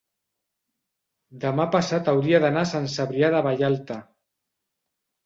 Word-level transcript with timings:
demà 1.43 1.67
passat 1.75 2.09
hauria 2.13 2.39
d'anar 2.45 2.63
a 2.63 2.69
Sant 2.71 2.87
Cebrià 2.95 3.29
de 3.37 3.43
Vallalta. 3.49 3.99